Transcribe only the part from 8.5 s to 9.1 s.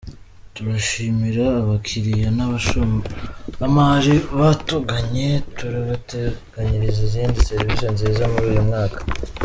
uyu mwaka.”